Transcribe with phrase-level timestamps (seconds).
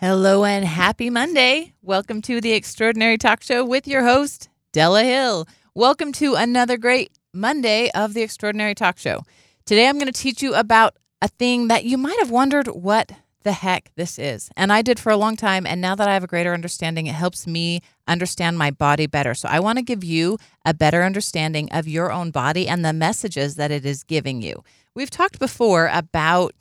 [0.00, 1.74] Hello and happy Monday.
[1.82, 5.46] Welcome to the Extraordinary Talk Show with your host, Della Hill.
[5.74, 9.24] Welcome to another great Monday of the Extraordinary Talk Show.
[9.66, 13.12] Today I'm going to teach you about a thing that you might have wondered what
[13.42, 14.48] the heck this is.
[14.56, 15.66] And I did for a long time.
[15.66, 19.34] And now that I have a greater understanding, it helps me understand my body better.
[19.34, 22.94] So I want to give you a better understanding of your own body and the
[22.94, 24.64] messages that it is giving you.
[24.94, 26.54] We've talked before about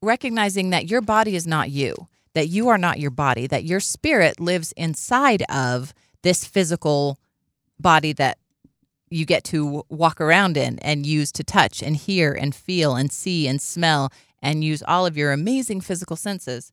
[0.00, 3.80] recognizing that your body is not you, that you are not your body, that your
[3.80, 7.18] spirit lives inside of this physical
[7.78, 8.38] body that
[9.10, 13.10] you get to walk around in and use to touch and hear and feel and
[13.10, 16.72] see and smell and use all of your amazing physical senses.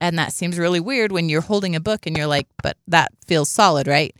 [0.00, 3.12] And that seems really weird when you're holding a book and you're like, but that
[3.26, 4.14] feels solid, right?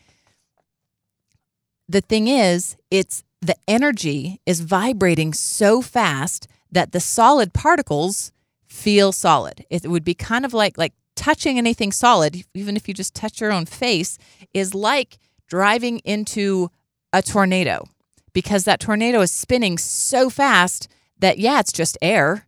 [1.89, 8.31] The thing is, it's the energy is vibrating so fast that the solid particles
[8.73, 9.65] feel solid.
[9.71, 13.41] It would be kind of like like touching anything solid, even if you just touch
[13.41, 14.19] your own face,
[14.55, 16.71] is like driving into
[17.13, 17.85] a tornado
[18.33, 22.47] because that tornado is spinning so fast that yeah, it's just air,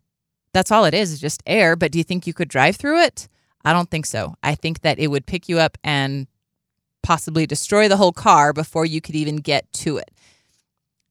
[0.51, 1.75] that's all it is, just air.
[1.75, 3.27] But do you think you could drive through it?
[3.63, 4.35] I don't think so.
[4.41, 6.27] I think that it would pick you up and
[7.03, 10.11] possibly destroy the whole car before you could even get to it.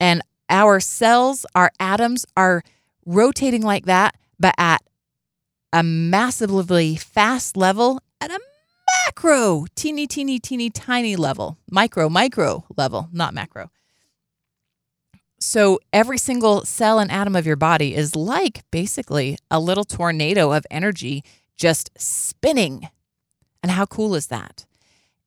[0.01, 2.63] And our cells, our atoms are
[3.07, 4.83] rotating like that, but at
[5.75, 8.39] a massively fast level, at a
[9.07, 13.71] macro, teeny, teeny, teeny, tiny level, micro, micro level, not macro.
[15.41, 20.53] So every single cell and atom of your body is like basically a little tornado
[20.53, 21.25] of energy
[21.57, 22.89] just spinning.
[23.61, 24.67] And how cool is that?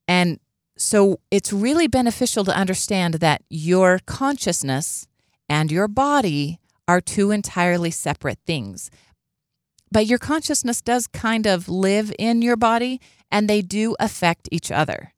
[0.08, 0.40] And
[0.78, 5.08] so it's really beneficial to understand that your consciousness
[5.50, 8.90] and your body are two entirely separate things.
[9.92, 13.00] But your consciousness does kind of live in your body
[13.32, 15.14] and they do affect each other.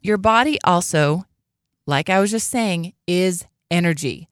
[0.00, 1.24] Your body also,
[1.86, 4.28] like I was just saying, is energy.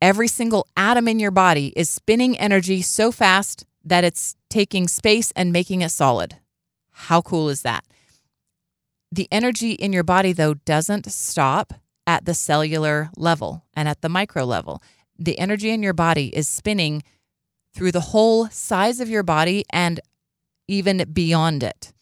[0.00, 5.32] Every single atom in your body is spinning energy so fast that it's taking space
[5.36, 6.36] and making it solid.
[6.90, 7.84] How cool is that?
[9.12, 11.74] The energy in your body, though, doesn't stop
[12.06, 14.82] at the cellular level and at the micro level.
[15.18, 17.02] The energy in your body is spinning
[17.72, 20.00] through the whole size of your body and
[20.68, 21.92] even beyond it.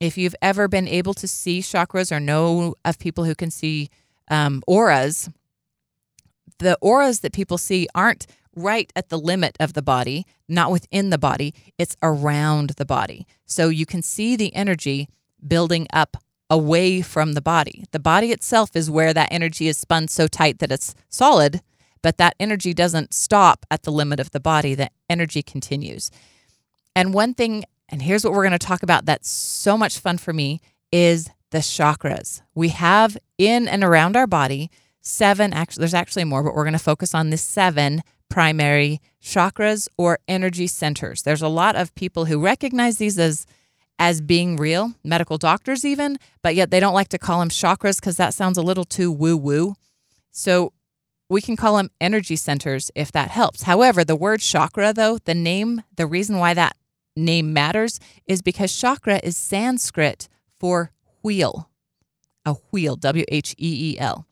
[0.00, 3.88] If you've ever been able to see chakras or know of people who can see
[4.30, 5.28] um, auras,
[6.58, 11.10] the auras that people see aren't right at the limit of the body, not within
[11.10, 13.26] the body, it's around the body.
[13.46, 15.08] So you can see the energy
[15.46, 16.16] building up
[16.50, 17.84] away from the body.
[17.92, 21.60] The body itself is where that energy is spun so tight that it's solid,
[22.02, 24.74] but that energy doesn't stop at the limit of the body.
[24.74, 26.10] The energy continues.
[26.94, 30.18] And one thing, and here's what we're going to talk about that's so much fun
[30.18, 30.60] for me
[30.92, 32.42] is the chakras.
[32.54, 34.70] We have in and around our body
[35.00, 39.88] seven, actually, there's actually more, but we're going to focus on the seven primary chakras
[39.96, 41.22] or energy centers.
[41.22, 43.46] There's a lot of people who recognize these as
[44.00, 47.96] as being real, medical doctors even, but yet they don't like to call them chakras
[47.96, 49.74] because that sounds a little too woo woo.
[50.30, 50.72] So
[51.28, 53.62] we can call them energy centers if that helps.
[53.64, 56.76] However, the word chakra, though, the name, the reason why that
[57.16, 60.28] name matters is because chakra is Sanskrit
[60.58, 61.68] for wheel,
[62.46, 64.28] a wheel, W H E E L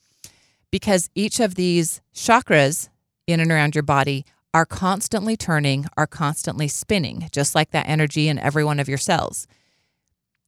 [0.70, 2.90] because each of these chakras
[3.26, 8.28] in and around your body are constantly turning, are constantly spinning, just like that energy
[8.28, 9.46] in every one of your cells.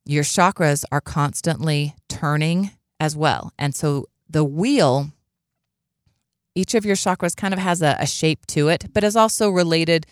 [0.05, 2.71] Your chakras are constantly turning
[3.01, 3.53] as well.
[3.59, 5.13] And so the wheel,
[6.59, 9.49] each of your chakras kind of has a, a shape to it, but is also
[9.49, 10.07] related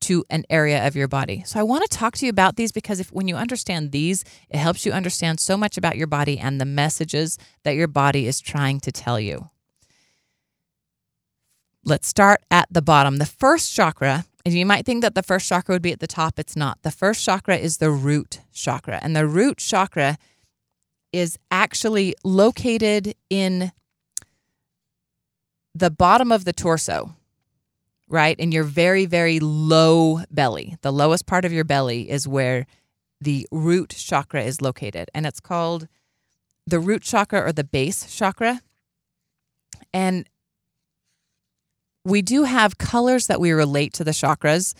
[0.00, 1.42] to an area of your body.
[1.44, 4.24] So I want to talk to you about these because if when you understand these,
[4.48, 8.28] it helps you understand so much about your body and the messages that your body
[8.28, 9.50] is trying to tell you.
[11.84, 13.16] Let's start at the bottom.
[13.16, 16.06] The first chakra, and you might think that the first chakra would be at the
[16.06, 16.78] top, it's not.
[16.82, 20.16] The first chakra is the root chakra, and the root chakra
[21.12, 23.72] is actually located in
[25.78, 27.14] the bottom of the torso
[28.08, 28.38] right?
[28.38, 30.76] In your very, very low belly.
[30.82, 32.66] The lowest part of your belly is where
[33.20, 35.88] the root chakra is located, and it's called
[36.66, 38.60] the root chakra or the base chakra.
[39.92, 40.28] And
[42.04, 44.74] we do have colors that we relate to the chakras,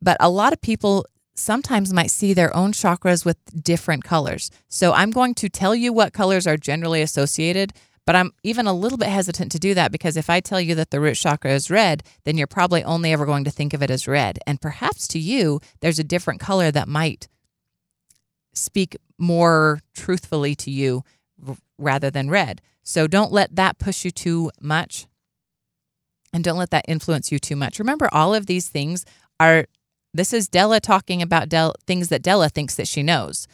[0.00, 4.50] but a lot of people sometimes might see their own chakras with different colors.
[4.68, 7.72] So I'm going to tell you what colors are generally associated,
[8.08, 10.74] but I'm even a little bit hesitant to do that because if I tell you
[10.76, 13.82] that the root chakra is red, then you're probably only ever going to think of
[13.82, 14.38] it as red.
[14.46, 17.28] And perhaps to you, there's a different color that might
[18.54, 21.04] speak more truthfully to you
[21.76, 22.62] rather than red.
[22.82, 25.06] So don't let that push you too much
[26.32, 27.78] and don't let that influence you too much.
[27.78, 29.04] Remember, all of these things
[29.38, 29.66] are
[30.14, 33.46] this is Della talking about Del- things that Della thinks that she knows.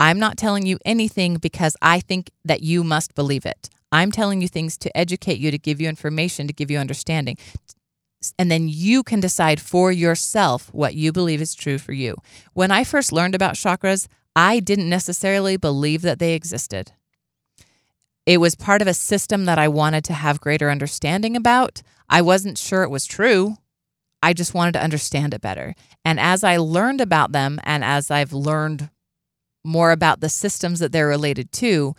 [0.00, 3.70] I'm not telling you anything because I think that you must believe it.
[3.92, 7.36] I'm telling you things to educate you, to give you information, to give you understanding.
[8.38, 12.16] And then you can decide for yourself what you believe is true for you.
[12.54, 16.92] When I first learned about chakras, I didn't necessarily believe that they existed.
[18.26, 21.82] It was part of a system that I wanted to have greater understanding about.
[22.08, 23.56] I wasn't sure it was true.
[24.22, 25.74] I just wanted to understand it better.
[26.04, 28.88] And as I learned about them and as I've learned
[29.64, 31.94] more about the systems that they're related to,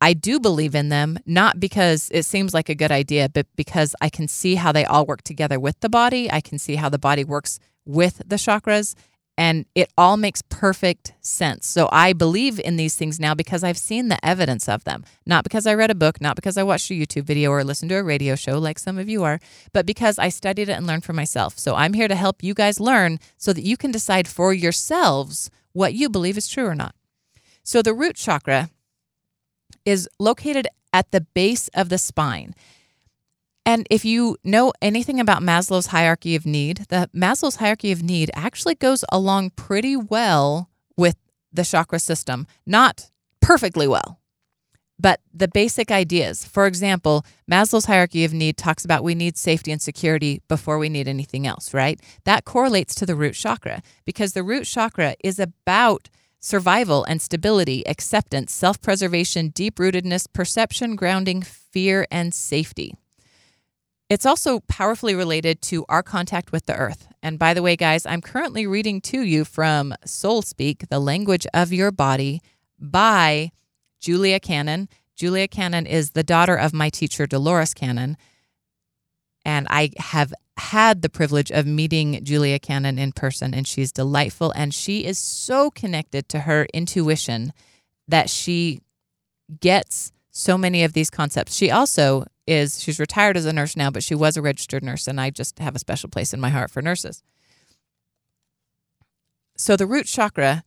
[0.00, 3.94] I do believe in them, not because it seems like a good idea, but because
[4.00, 6.30] I can see how they all work together with the body.
[6.30, 8.94] I can see how the body works with the chakras
[9.40, 11.66] and it all makes perfect sense.
[11.66, 15.02] So I believe in these things now because I've seen the evidence of them.
[15.24, 17.88] Not because I read a book, not because I watched a YouTube video or listened
[17.88, 19.40] to a radio show like some of you are,
[19.72, 21.58] but because I studied it and learned for myself.
[21.58, 25.50] So I'm here to help you guys learn so that you can decide for yourselves
[25.72, 26.94] what you believe is true or not.
[27.62, 28.70] So the root chakra
[29.84, 32.54] is located at the base of the spine.
[33.66, 38.30] And if you know anything about Maslow's hierarchy of need, the Maslow's hierarchy of need
[38.34, 41.16] actually goes along pretty well with
[41.52, 42.46] the chakra system.
[42.66, 44.19] Not perfectly well,
[45.00, 46.44] but the basic ideas.
[46.44, 50.88] For example, Maslow's hierarchy of need talks about we need safety and security before we
[50.88, 52.00] need anything else, right?
[52.24, 57.86] That correlates to the root chakra because the root chakra is about survival and stability,
[57.86, 62.94] acceptance, self preservation, deep rootedness, perception, grounding, fear, and safety.
[64.10, 67.06] It's also powerfully related to our contact with the earth.
[67.22, 71.46] And by the way, guys, I'm currently reading to you from Soul Speak, The Language
[71.54, 72.42] of Your Body
[72.76, 73.52] by
[74.00, 74.88] Julia Cannon.
[75.14, 78.16] Julia Cannon is the daughter of my teacher, Dolores Cannon.
[79.44, 84.52] And I have had the privilege of meeting Julia Cannon in person, and she's delightful.
[84.52, 87.52] And she is so connected to her intuition
[88.08, 88.80] that she
[89.60, 91.54] gets so many of these concepts.
[91.54, 95.06] She also is she's retired as a nurse now, but she was a registered nurse,
[95.06, 97.22] and I just have a special place in my heart for nurses.
[99.56, 100.64] So the root chakra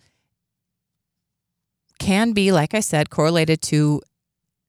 [2.03, 4.01] can be, like I said, correlated to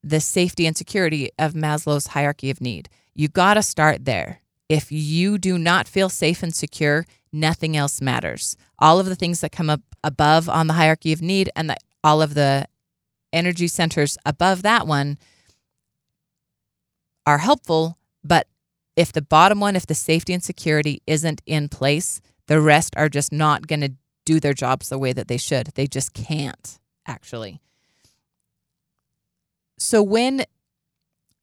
[0.04, 2.88] the safety and security of Maslow's hierarchy of need.
[3.12, 4.40] You got to start there.
[4.68, 8.56] If you do not feel safe and secure, nothing else matters.
[8.78, 11.76] All of the things that come up above on the hierarchy of need and the,
[12.04, 12.66] all of the
[13.32, 15.18] energy centers above that one
[17.26, 18.46] are helpful, but
[18.94, 23.08] if the bottom one, if the safety and security isn't in place, the rest are
[23.08, 25.68] just not going to do their jobs the way that they should.
[25.74, 27.60] They just can't, actually.
[29.78, 30.44] So when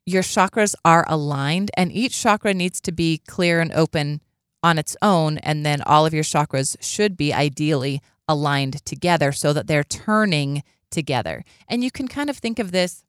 [0.06, 4.22] your chakras are aligned, and each chakra needs to be clear and open
[4.64, 9.54] on its own, and then all of your chakras should be ideally aligned together so
[9.54, 11.44] that they're turning together.
[11.68, 13.04] And you can kind of think of this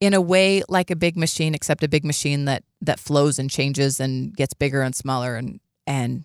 [0.00, 3.50] in a way like a big machine, except a big machine that that flows and
[3.50, 6.24] changes and gets bigger and smaller and and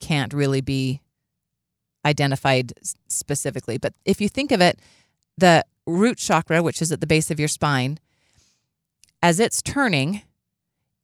[0.00, 1.00] can't really be
[2.04, 2.72] identified
[3.08, 3.78] specifically.
[3.78, 4.78] But if you think of it,
[5.36, 7.98] the root chakra, which is at the base of your spine,
[9.22, 10.22] as it's turning,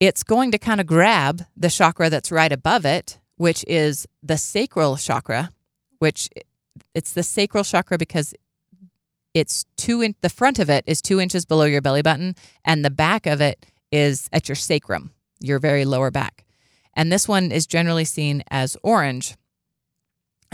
[0.01, 4.37] it's going to kind of grab the chakra that's right above it, which is the
[4.37, 5.51] sacral chakra,
[5.99, 6.29] which
[6.95, 8.35] it's the sacral chakra because
[9.35, 12.35] it's two in the front of it is two inches below your belly button,
[12.65, 16.47] and the back of it is at your sacrum, your very lower back.
[16.95, 19.37] And this one is generally seen as orange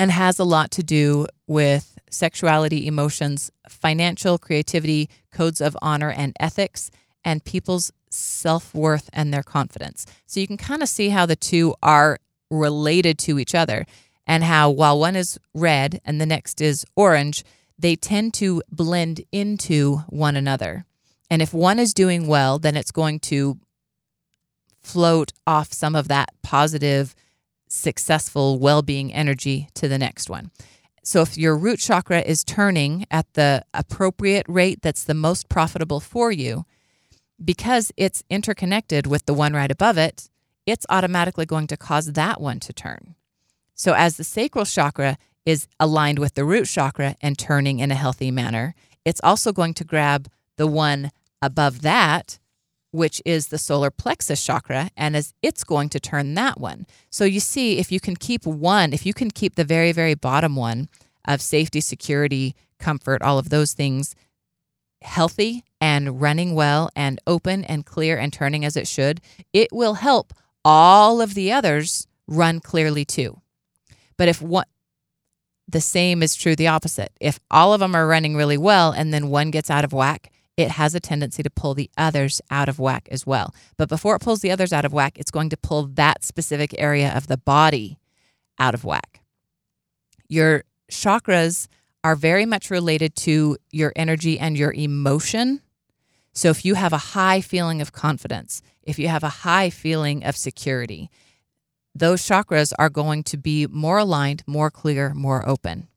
[0.03, 6.35] and has a lot to do with sexuality, emotions, financial creativity, codes of honor and
[6.41, 6.91] ethics,
[7.25, 10.05] and people's self worth and their confidence.
[10.27, 12.19] So you can kind of see how the two are
[12.51, 13.87] related to each other
[14.27, 17.45] and how while one is red and the next is orange,
[17.79, 20.85] they tend to blend into one another.
[21.31, 23.57] And if one is doing well, then it's going to
[24.83, 27.15] float off some of that positive
[27.73, 30.50] successful well being energy to the next one.
[31.02, 35.99] So, if your root chakra is turning at the appropriate rate that's the most profitable
[35.99, 36.64] for you,
[37.43, 40.29] because it's interconnected with the one right above it,
[40.64, 43.17] it's automatically going to cause that one to turn.
[43.75, 47.97] So, as the sacral chakra is aligned with the root chakra and turning in a
[47.97, 48.75] healthy manner,
[49.05, 51.11] it's also going to grab the one
[51.41, 52.38] above that,
[52.93, 56.87] which is the solar plexus chakra, and as it's going to turn that one.
[57.11, 60.15] So you see, if you can keep one, if you can keep the very, very
[60.15, 60.89] bottom one
[61.27, 64.15] of safety, security, comfort, all of those things
[65.03, 69.21] healthy and running well and open and clear and turning as it should,
[69.53, 70.33] it will help
[70.65, 73.41] all of the others run clearly too.
[74.17, 74.67] But if one,
[75.69, 77.13] the same is true the opposite.
[77.21, 80.32] If all of them are running really well and then one gets out of whack,
[80.57, 83.55] it has a tendency to pull the others out of whack as well.
[83.77, 86.75] But before it pulls the others out of whack, it's going to pull that specific
[86.79, 87.99] area of the body
[88.59, 89.21] out of whack.
[90.29, 91.69] Your chakras
[92.05, 95.63] are very much related to your energy and your emotion.
[96.33, 100.25] So if you have a high feeling of confidence, if you have a high feeling
[100.25, 101.11] of security,
[101.95, 105.89] those chakras are going to be more aligned, more clear, more open.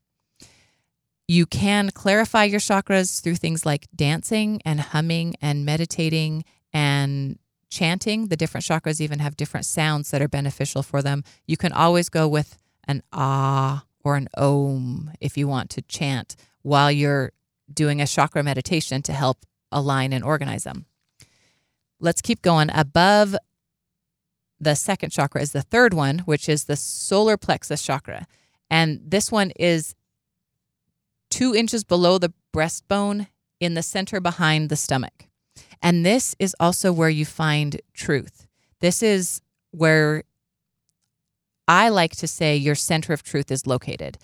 [1.28, 7.40] You can clarify your chakras through things like dancing and humming and meditating and
[7.70, 8.28] chanting.
[8.28, 11.24] The different chakras even have different sounds that are beneficial for them.
[11.48, 16.36] You can always go with an ah or an om if you want to chant
[16.62, 17.32] while you're
[17.74, 20.86] doing a chakra meditation to help align and organize them.
[22.00, 22.70] Let's keep going.
[22.72, 23.36] Above
[24.60, 28.28] the second chakra is the third one, which is the solar plexus chakra.
[28.70, 29.96] And this one is
[31.36, 33.28] two inches below the breastbone
[33.60, 35.26] in the center behind the stomach.
[35.82, 38.48] And this is also where you find truth.
[38.80, 40.24] This is where
[41.68, 44.18] I like to say your center of truth is located.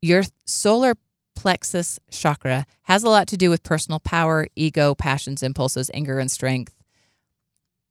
[0.00, 0.94] Your solar
[1.36, 6.30] plexus chakra has a lot to do with personal power, ego, passions, impulses, anger, and
[6.30, 6.74] strength.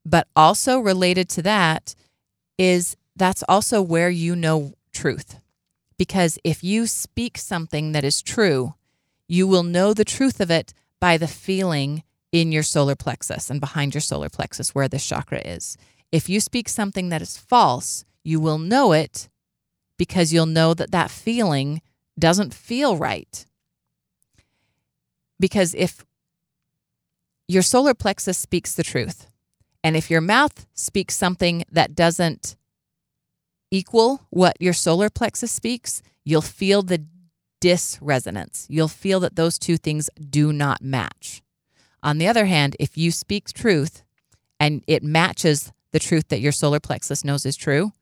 [0.07, 1.93] But also related to that
[2.57, 5.39] is that's also where you know truth.
[5.97, 8.75] Because if you speak something that is true,
[9.27, 13.59] you will know the truth of it by the feeling in your solar plexus and
[13.59, 15.77] behind your solar plexus where this chakra is.
[16.11, 19.29] If you speak something that is false, you will know it
[19.97, 21.81] because you'll know that that feeling
[22.17, 23.45] doesn't feel right.
[25.39, 26.05] Because if
[27.47, 29.27] your solar plexus speaks the truth,
[29.83, 32.55] and if your mouth speaks something that doesn't
[33.73, 37.05] equal what your solar plexus speaks, you'll feel the
[37.59, 38.67] disresonance.
[38.69, 41.41] You'll feel that those two things do not match.
[42.03, 44.03] On the other hand, if you speak truth
[44.59, 47.93] and it matches the truth that your solar plexus knows is true,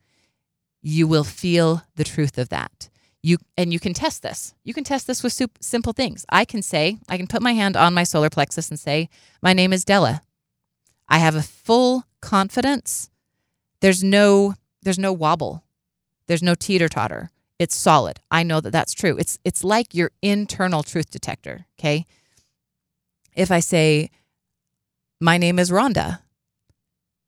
[0.81, 2.89] you will feel the truth of that.
[3.23, 4.55] You and you can test this.
[4.63, 6.25] You can test this with simple things.
[6.29, 9.09] I can say, I can put my hand on my solar plexus and say,
[9.43, 10.23] "My name is Della."
[11.07, 13.11] I have a full confidence.
[13.79, 15.63] There's no there's no wobble.
[16.27, 17.31] There's no teeter totter.
[17.59, 18.19] It's solid.
[18.31, 19.17] I know that that's true.
[19.17, 22.05] It's it's like your internal truth detector, okay?
[23.35, 24.09] If I say
[25.19, 26.19] my name is Rhonda,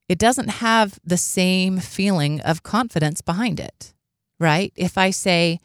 [0.10, 3.94] it doesn't have the same feeling of confidence behind it,
[4.40, 4.74] right?
[4.76, 5.60] If I say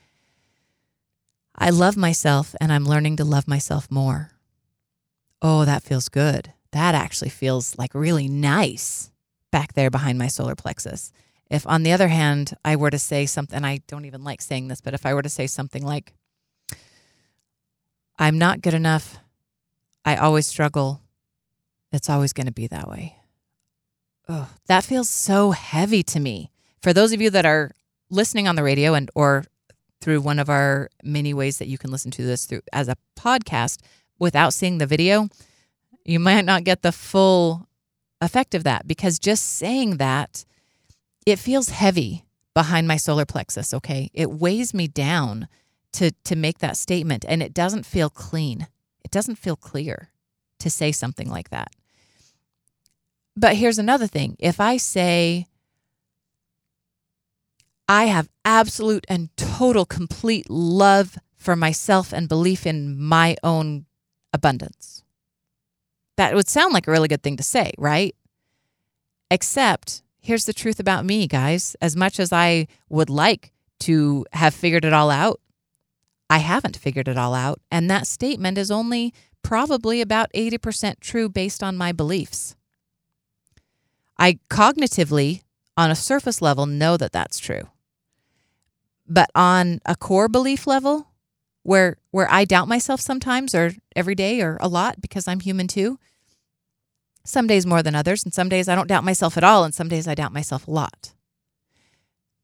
[1.54, 4.32] I love myself and I'm learning to love myself more.
[5.40, 9.10] Oh, that feels good that actually feels like really nice
[9.50, 11.12] back there behind my solar plexus.
[11.50, 14.68] If, on the other hand, I were to say something, I don't even like saying
[14.68, 16.12] this, but if I were to say something like,
[18.18, 19.18] I'm not good enough,
[20.04, 21.00] I always struggle,
[21.92, 23.16] it's always going to be that way.
[24.28, 26.50] Oh, that feels so heavy to me.
[26.82, 27.70] For those of you that are
[28.10, 29.44] listening on the radio and or
[30.00, 32.96] through one of our many ways that you can listen to this through as a
[33.18, 33.80] podcast
[34.18, 35.28] without seeing the video,
[36.04, 37.68] you might not get the full
[38.20, 40.44] effect of that because just saying that,
[41.30, 44.10] it feels heavy behind my solar plexus, okay?
[44.14, 45.48] It weighs me down
[45.92, 48.66] to to make that statement and it doesn't feel clean.
[49.04, 50.10] It doesn't feel clear
[50.58, 51.70] to say something like that.
[53.36, 54.36] But here's another thing.
[54.38, 55.46] If I say
[57.88, 63.86] I have absolute and total complete love for myself and belief in my own
[64.32, 65.04] abundance.
[66.16, 68.14] That would sound like a really good thing to say, right?
[69.30, 71.74] Except here's the truth about me, guys.
[71.80, 75.40] As much as I would like to have figured it all out,
[76.28, 77.62] I haven't figured it all out.
[77.72, 82.54] And that statement is only probably about 80% true based on my beliefs.
[84.18, 85.40] I cognitively
[85.78, 87.62] on a surface level know that that's true.
[89.06, 91.08] But on a core belief level,
[91.62, 95.68] where where I doubt myself sometimes or every day or a lot because I'm human
[95.68, 95.98] too.
[97.28, 99.74] Some days more than others and some days I don't doubt myself at all and
[99.74, 101.12] some days I doubt myself a lot.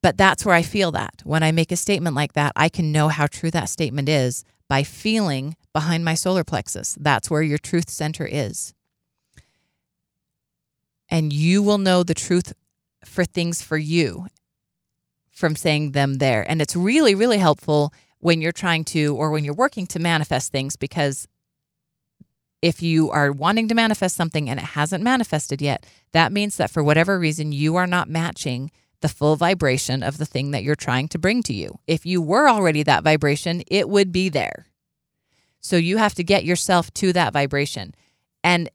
[0.02, 1.22] But that's where I feel that.
[1.24, 4.44] When I make a statement like that, I can know how true that statement is
[4.68, 6.98] by feeling behind my solar plexus.
[7.00, 8.74] That's where your truth center is.
[11.08, 12.52] And you will know the truth
[13.06, 14.26] for things for you
[15.30, 16.44] from saying them there.
[16.46, 20.52] And it's really, really helpful when you're trying to or when you're working to manifest
[20.52, 21.26] things because
[22.64, 26.70] if you are wanting to manifest something and it hasn't manifested yet, that means that
[26.70, 28.70] for whatever reason you are not matching
[29.02, 31.78] the full vibration of the thing that you're trying to bring to you.
[31.86, 34.68] If you were already that vibration, it would be there.
[35.60, 37.94] So you have to get yourself to that vibration.
[38.42, 38.70] And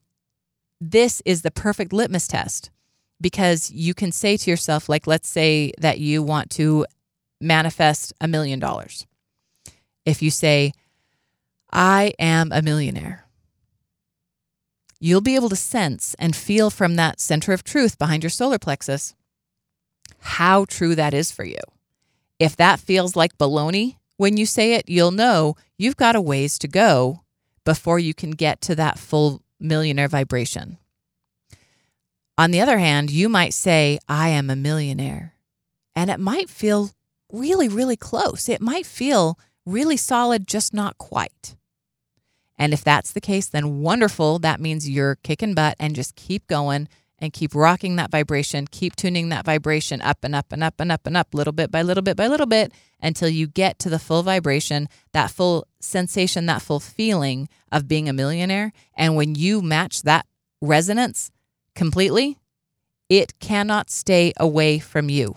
[0.80, 2.70] this is the perfect litmus test
[3.20, 6.86] because you can say to yourself, like, let's say that you want to
[7.40, 9.04] manifest a million dollars
[10.06, 10.74] if you say,
[11.72, 13.26] I am a millionaire.
[15.00, 18.58] You'll be able to sense and feel from that center of truth behind your solar
[18.58, 19.14] plexus
[20.20, 21.60] how true that is for you.
[22.38, 26.58] If that feels like baloney when you say it, you'll know you've got a ways
[26.58, 27.22] to go
[27.64, 30.76] before you can get to that full millionaire vibration.
[32.36, 35.34] On the other hand, you might say, I am a millionaire.
[35.94, 36.90] And it might feel
[37.32, 38.48] really, really close.
[38.48, 41.56] It might feel really solid, just not quite.
[42.60, 44.38] And if that's the case, then wonderful.
[44.38, 46.88] That means you're kicking butt and just keep going
[47.18, 50.92] and keep rocking that vibration, keep tuning that vibration up and up and up and
[50.92, 53.90] up and up, little bit by little bit by little bit, until you get to
[53.90, 58.72] the full vibration, that full sensation, that full feeling of being a millionaire.
[58.94, 60.26] And when you match that
[60.60, 61.32] resonance
[61.74, 62.38] completely,
[63.08, 65.34] it cannot stay away from you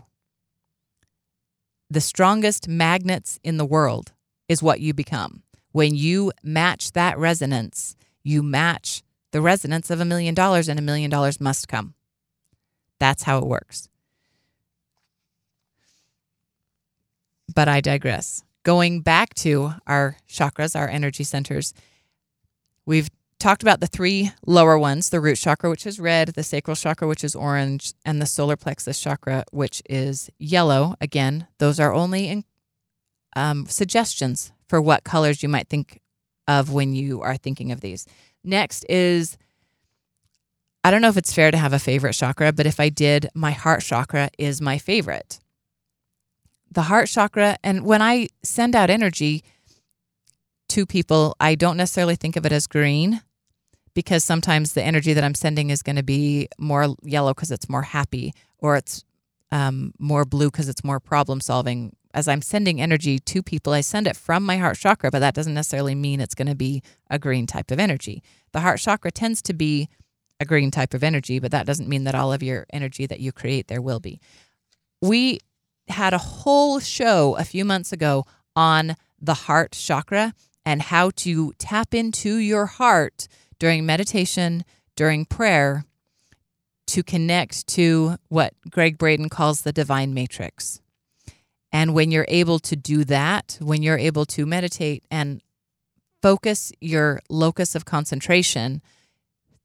[1.93, 4.13] the strongest magnets in the world
[4.49, 5.43] is what you become.
[5.73, 10.83] When you match that resonance, you match the resonance of a million dollars, and a
[10.83, 11.95] million dollars must come.
[12.99, 13.89] That's how it works.
[17.53, 18.43] But I digress.
[18.61, 21.73] Going back to our chakras, our energy centers,
[22.85, 23.09] we've
[23.39, 27.07] talked about the three lower ones the root chakra, which is red, the sacral chakra,
[27.07, 30.95] which is orange, and the solar plexus chakra, which is yellow.
[31.01, 32.45] Again, those are only in,
[33.35, 35.99] um, suggestions for what colors you might think
[36.47, 38.05] of when you are thinking of these.
[38.43, 39.37] Next is
[40.83, 43.29] I don't know if it's fair to have a favorite chakra, but if I did,
[43.33, 45.39] my heart chakra is my favorite.
[46.71, 49.43] The heart chakra, and when I send out energy
[50.69, 53.21] to people, I don't necessarily think of it as green
[53.93, 57.69] because sometimes the energy that I'm sending is going to be more yellow because it's
[57.69, 59.05] more happy, or it's
[59.51, 61.95] um, more blue because it's more problem solving.
[62.13, 65.33] As I'm sending energy to people, I send it from my heart chakra, but that
[65.33, 68.21] doesn't necessarily mean it's going to be a green type of energy.
[68.51, 69.89] The heart chakra tends to be
[70.39, 73.19] a green type of energy, but that doesn't mean that all of your energy that
[73.19, 74.19] you create there will be.
[75.01, 75.39] We
[75.87, 80.33] had a whole show a few months ago on the heart chakra
[80.65, 84.63] and how to tap into your heart during meditation,
[84.95, 85.85] during prayer,
[86.87, 90.81] to connect to what Gregg Braden calls the divine matrix.
[91.73, 95.41] And when you're able to do that, when you're able to meditate and
[96.21, 98.81] focus your locus of concentration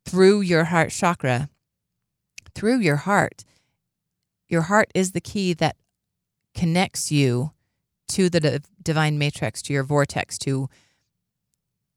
[0.06, 1.50] through your heart chakra,
[2.54, 3.44] through your heart,
[4.48, 5.76] your heart is the key that
[6.54, 7.52] connects you
[8.08, 10.70] to the divine matrix, to your vortex, to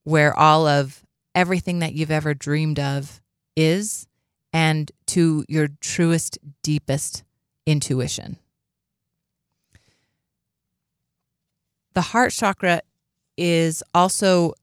[0.04, 3.22] where all of everything that you've ever dreamed of
[3.56, 4.08] is
[4.52, 7.24] and to your truest, deepest
[7.66, 8.38] intuition.
[11.94, 12.82] The heart chakra
[13.38, 14.54] is also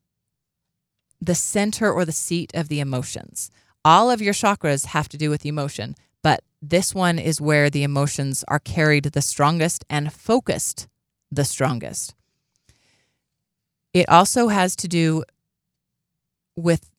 [1.20, 3.50] the center or the seat of the emotions.
[3.84, 7.82] All of your chakras have to do with emotion, but this one is where the
[7.82, 10.88] emotions are carried the strongest and focused
[11.30, 12.14] the strongest.
[13.92, 15.24] It also has to do
[16.56, 16.90] with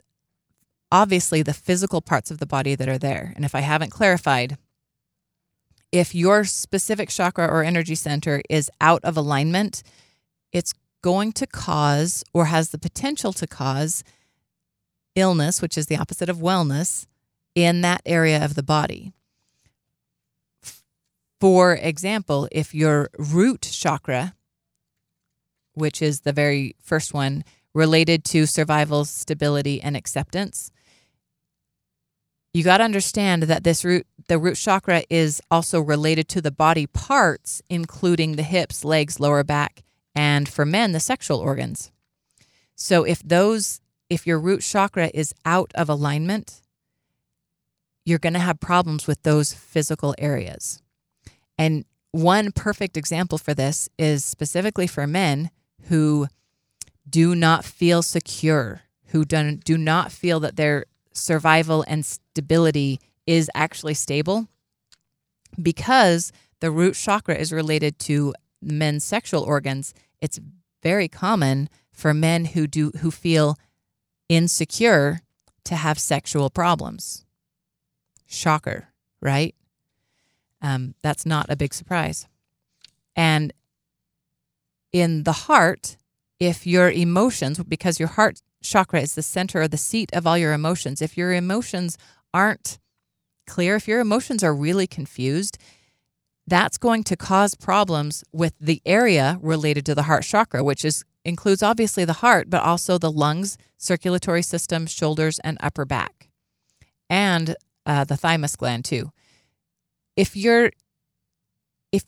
[0.92, 3.34] obviously the physical parts of the body that are there.
[3.36, 4.58] And if I haven't clarified,
[5.92, 9.84] if your specific chakra or energy center is out of alignment,
[10.52, 14.04] it's going to cause or has the potential to cause
[15.16, 17.08] illness, which is the opposite of wellness,
[17.56, 19.12] in that area of the body.
[21.40, 24.36] For example, if your root chakra,
[25.74, 30.72] which is the very first one, related to survival, stability, and acceptance.
[32.54, 36.52] you got to understand that this root the root chakra is also related to the
[36.52, 39.84] body parts including the hips, legs, lower back,
[40.16, 41.92] and for men the sexual organs.
[42.76, 46.62] So if those if your root chakra is out of alignment,
[48.06, 50.82] you're going to have problems with those physical areas.
[51.58, 55.52] And one perfect example for this is specifically for men
[55.84, 56.28] who
[57.08, 63.50] do not feel secure, who don't, do not feel that their survival and stability is
[63.54, 64.48] actually stable
[65.62, 69.94] because the root chakra is related to men's sexual organs.
[70.22, 70.40] It's
[70.82, 73.58] very common for men who do who feel
[74.28, 75.22] insecure
[75.66, 77.26] to have sexual problems.
[78.28, 78.90] Shocker,
[79.22, 79.56] right?
[80.62, 82.28] Um, that's not a big surprise.
[83.16, 83.54] And
[84.92, 85.98] in the heart,
[86.40, 90.38] if your emotions, because your heart chakra is the center or the seat of all
[90.38, 91.98] your emotions, if your emotions
[92.34, 92.80] aren't
[93.48, 95.58] clear, if your emotions are really confused,
[96.50, 101.04] that's going to cause problems with the area related to the heart chakra, which is
[101.26, 106.30] includes obviously the heart, but also the lungs, circulatory system, shoulders, and upper back,
[107.10, 109.12] and uh, the thymus gland too.
[110.16, 110.72] If your
[111.92, 112.04] if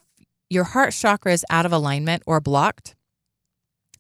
[0.50, 2.96] your heart chakra is out of alignment or blocked,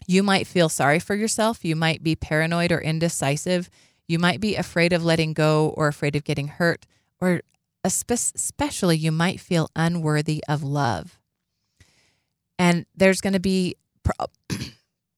[0.07, 1.63] you might feel sorry for yourself.
[1.63, 3.69] You might be paranoid or indecisive.
[4.07, 6.85] You might be afraid of letting go or afraid of getting hurt,
[7.19, 7.41] or
[7.83, 11.19] especially you might feel unworthy of love.
[12.59, 14.27] And there's going to be pro-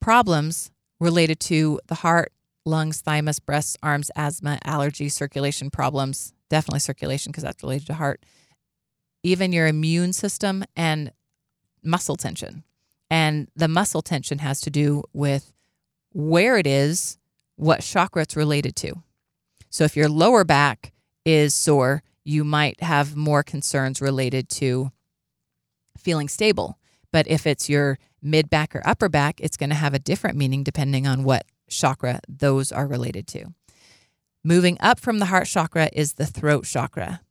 [0.01, 2.31] problems related to the heart,
[2.65, 8.25] lungs, thymus, breasts, arms, asthma, allergy, circulation problems, definitely circulation because that's related to heart,
[9.23, 11.11] even your immune system and
[11.83, 12.63] muscle tension.
[13.09, 15.53] And the muscle tension has to do with
[16.13, 17.17] where it is,
[17.57, 18.93] what chakra it's related to.
[19.69, 20.93] So if your lower back
[21.25, 24.91] is sore, you might have more concerns related to
[25.97, 26.77] feeling stable.
[27.11, 30.37] But if it's your mid back or upper back, it's going to have a different
[30.37, 33.53] meaning depending on what chakra those are related to.
[34.43, 37.21] Moving up from the heart chakra is the throat chakra.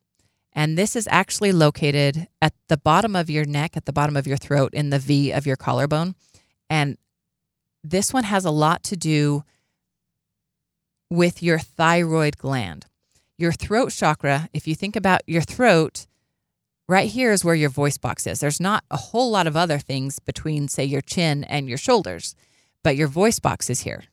[0.54, 4.26] And this is actually located at the bottom of your neck, at the bottom of
[4.26, 6.14] your throat, in the V of your collarbone.
[6.68, 6.98] And
[7.82, 9.44] this one has a lot to do
[11.10, 12.86] with your thyroid gland.
[13.42, 16.06] Your throat chakra, if you think about your throat,
[16.88, 18.38] right here is where your voice box is.
[18.38, 22.36] There's not a whole lot of other things between, say, your chin and your shoulders,
[22.84, 24.04] but your voice box is here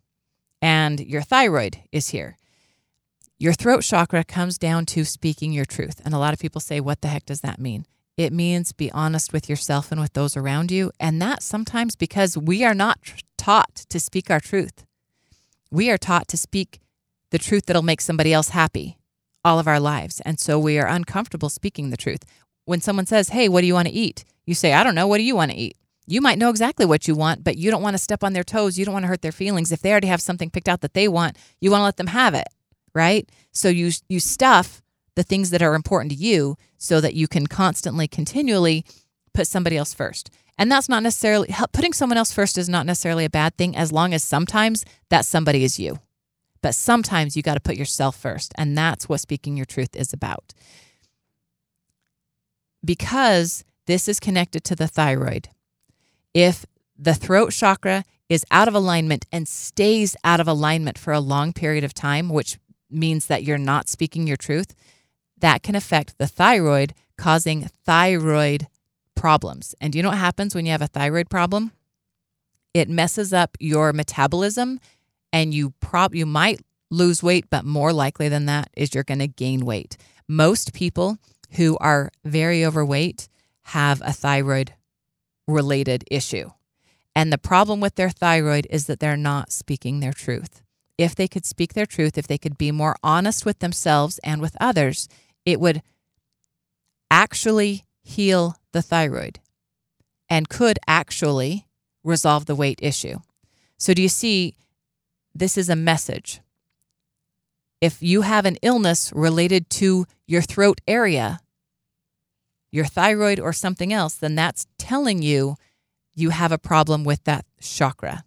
[0.63, 2.37] and your thyroid is here.
[3.37, 6.01] Your throat chakra comes down to speaking your truth.
[6.03, 7.85] And a lot of people say, What the heck does that mean?
[8.17, 10.91] It means be honest with yourself and with those around you.
[10.99, 12.97] And that sometimes because we are not
[13.37, 14.87] taught to speak our truth.
[15.69, 16.79] We are taught to speak
[17.29, 18.95] the truth that'll make somebody else happy
[19.43, 20.21] all of our lives.
[20.21, 22.23] And so we are uncomfortable speaking the truth.
[22.65, 24.25] When someone says, Hey, what do you want to eat?
[24.45, 25.07] You say, I don't know.
[25.07, 25.77] What do you want to eat?
[26.07, 28.43] You might know exactly what you want, but you don't want to step on their
[28.43, 28.79] toes.
[28.79, 29.71] You don't want to hurt their feelings.
[29.71, 32.07] If they already have something picked out that they want, you want to let them
[32.07, 32.47] have it
[32.93, 33.29] right?
[33.51, 34.81] So you you stuff
[35.15, 38.85] the things that are important to you so that you can constantly continually
[39.33, 40.29] put somebody else first.
[40.57, 43.91] And that's not necessarily putting someone else first is not necessarily a bad thing as
[43.91, 45.99] long as sometimes that somebody is you.
[46.61, 50.11] But sometimes you got to put yourself first, and that's what speaking your truth is
[50.13, 50.53] about.
[52.83, 55.49] Because this is connected to the thyroid.
[56.33, 56.65] If
[56.97, 61.53] the throat chakra is out of alignment and stays out of alignment for a long
[61.53, 64.75] period of time, which means that you're not speaking your truth,
[65.37, 68.67] that can affect the thyroid, causing thyroid
[69.15, 69.75] problems.
[69.81, 71.71] And you know what happens when you have a thyroid problem?
[72.73, 74.79] It messes up your metabolism
[75.31, 76.61] and you prob you might
[76.91, 79.97] lose weight, but more likely than that is you're going to gain weight.
[80.27, 81.17] Most people
[81.51, 83.29] who are very overweight
[83.63, 84.73] have a thyroid
[85.47, 86.49] related issue.
[87.15, 90.61] And the problem with their thyroid is that they're not speaking their truth
[90.99, 94.41] if they could speak their truth, if they could be more honest with themselves and
[94.41, 95.07] with others,
[95.45, 95.81] it would
[97.09, 99.39] actually heal the thyroid
[100.27, 101.65] and could actually
[102.03, 103.17] resolve the weight issue.
[103.77, 104.55] So, do you see?
[105.39, 106.41] This is a message.
[107.79, 111.39] If you have an illness related to your throat area,
[112.73, 115.55] your thyroid, or something else, then that's telling you
[116.13, 118.25] you have a problem with that chakra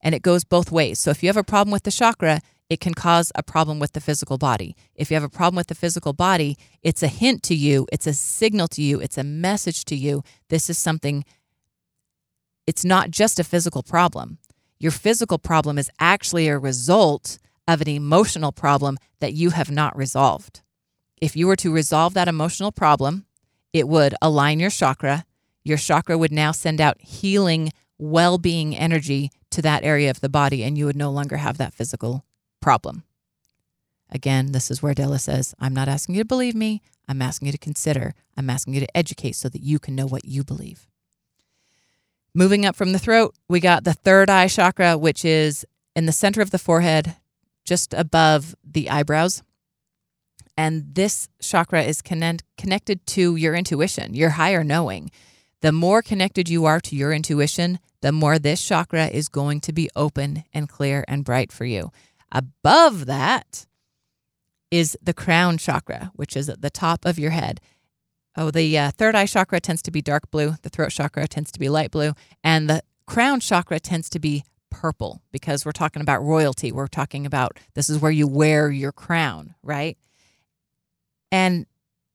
[0.00, 0.98] and it goes both ways.
[0.98, 3.92] So if you have a problem with the chakra, it can cause a problem with
[3.92, 4.74] the physical body.
[4.94, 8.06] If you have a problem with the physical body, it's a hint to you, it's
[8.06, 10.22] a signal to you, it's a message to you.
[10.48, 11.26] This is something,
[12.66, 14.38] it's not just a physical problem.
[14.80, 19.96] Your physical problem is actually a result of an emotional problem that you have not
[19.96, 20.62] resolved.
[21.20, 23.26] if you were to resolve that emotional problem,
[23.72, 25.24] it would align your chakra.
[25.64, 30.28] Your chakra would now send out healing, well being energy to that area of the
[30.28, 32.24] body, and you would no longer have that physical
[32.60, 33.02] problem.
[34.10, 36.80] Again, this is where Della says, I'm not asking you to believe me.
[37.06, 38.14] I'm asking you to consider.
[38.36, 40.86] I'm asking you to educate so that you can know what you believe.
[42.38, 46.12] Moving up from the throat, we got the third eye chakra, which is in the
[46.12, 47.16] center of the forehead,
[47.64, 49.42] just above the eyebrows.
[50.56, 55.10] And this chakra is connect, connected to your intuition, your higher knowing.
[55.62, 59.72] The more connected you are to your intuition, the more this chakra is going to
[59.72, 61.90] be open and clear and bright for you.
[62.30, 63.66] Above that
[64.70, 67.60] is the crown chakra, which is at the top of your head.
[68.36, 71.50] Oh, the uh, third eye chakra tends to be dark blue, the throat chakra tends
[71.52, 72.12] to be light blue,
[72.44, 76.70] and the crown chakra tends to be purple because we're talking about royalty.
[76.70, 79.96] We're talking about this is where you wear your crown, right?
[81.32, 81.66] And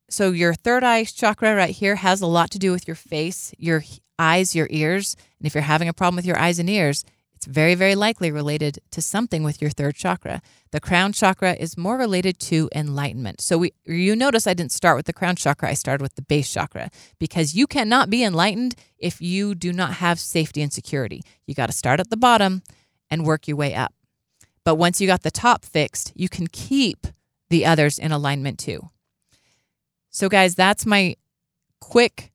[0.10, 3.54] so your third eye chakra right here has a lot to do with your face,
[3.58, 3.84] your
[4.20, 5.16] eyes, your ears.
[5.40, 7.04] And if you're having a problem with your eyes and ears,
[7.44, 10.42] it's very, very likely related to something with your third chakra.
[10.72, 13.42] The crown chakra is more related to enlightenment.
[13.42, 16.22] So we you notice I didn't start with the crown chakra, I started with the
[16.22, 21.22] base chakra because you cannot be enlightened if you do not have safety and security.
[21.46, 22.64] You got to start at the bottom
[23.12, 23.94] and work your way up.
[24.64, 27.08] But once you got the top fixed, you can keep
[27.50, 28.90] the others in alignment too.
[30.12, 31.18] So guys, that's my
[31.82, 32.32] quick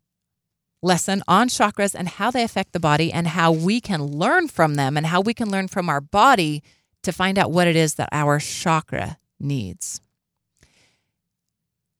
[0.83, 4.75] lesson on chakras and how they affect the body and how we can learn from
[4.75, 6.63] them and how we can learn from our body
[7.03, 10.01] to find out what it is that our chakra needs.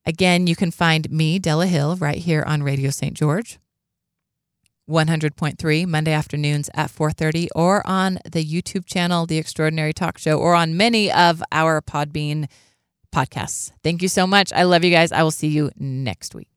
[0.05, 3.15] Again, you can find me, Della Hill, right here on Radio St.
[3.15, 3.59] George.
[4.89, 10.55] 100.3 Monday afternoons at 4:30 or on the YouTube channel The Extraordinary Talk Show or
[10.55, 12.49] on many of our Podbean
[13.15, 13.73] podcasts.
[13.83, 14.51] Thank you so much.
[14.53, 15.13] I love you guys.
[15.13, 16.49] I will see you next week.